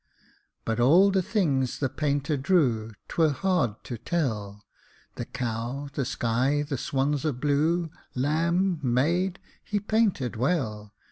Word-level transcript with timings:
But 0.65 0.79
all 0.79 1.11
the 1.11 1.21
things 1.21 1.77
the 1.77 1.87
painter 1.87 2.35
drew 2.35 2.93
'Twere 3.07 3.29
hard 3.29 3.83
to 3.83 3.99
tell 3.99 4.65
The 5.13 5.25
cow, 5.25 5.89
the 5.93 6.05
sky, 6.05 6.63
the 6.67 6.75
swans 6.79 7.23
of 7.23 7.39
blue, 7.39 7.91
Lamb, 8.15 8.79
maid, 8.81 9.37
he 9.63 9.79
painted 9.79 10.35
well. 10.35 10.95